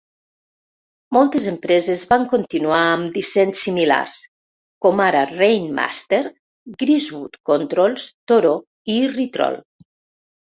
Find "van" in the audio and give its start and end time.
2.13-2.23